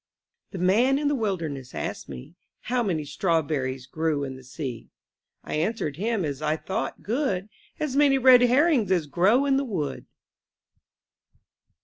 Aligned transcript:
^HE 0.51 0.59
Man 0.59 0.97
in 0.97 1.09
the 1.09 1.13
wilderness 1.13 1.75
Asked 1.75 2.09
me 2.09 2.33
How 2.61 2.81
many 2.81 3.05
strawberries 3.05 3.85
Grew 3.85 4.23
in 4.23 4.35
the 4.35 4.43
sea; 4.43 4.89
I^ 5.45 5.53
answered 5.57 5.97
him 5.97 6.25
as 6.25 6.41
I 6.41 6.57
thought 6.57 7.03
good^ 7.03 7.49
As 7.79 7.95
many 7.95 8.17
red 8.17 8.41
herrings 8.41 8.89
^s~grow 8.89 9.45
in 9.45 9.57
the 9.57 9.63
wood. 9.63 10.07